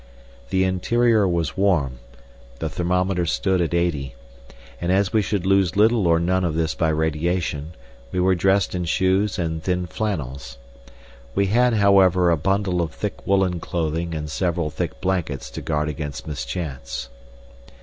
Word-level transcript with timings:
The 0.49 0.63
interior 0.63 1.27
was 1.27 1.55
warm, 1.55 1.99
the 2.57 2.69
thermometer 2.69 3.27
stood 3.27 3.61
at 3.61 3.75
eighty, 3.75 4.15
and 4.81 4.91
as 4.91 5.13
we 5.13 5.21
should 5.21 5.45
lose 5.45 5.75
little 5.75 6.07
or 6.07 6.19
none 6.19 6.43
of 6.43 6.55
this 6.55 6.73
by 6.73 6.89
radiation, 6.89 7.73
we 8.11 8.19
were 8.19 8.33
dressed 8.33 8.73
in 8.73 8.85
shoes 8.85 9.37
and 9.37 9.61
thin 9.61 9.85
flannels. 9.85 10.57
We 11.35 11.45
had, 11.53 11.75
however, 11.75 12.31
a 12.31 12.35
bundle 12.37 12.81
of 12.81 12.93
thick 12.95 13.27
woollen 13.27 13.59
clothing 13.59 14.15
and 14.15 14.27
several 14.27 14.71
thick 14.71 14.99
blankets 15.01 15.51
to 15.51 15.61
guard 15.61 15.87
against 15.87 16.25
mischance. 16.25 17.09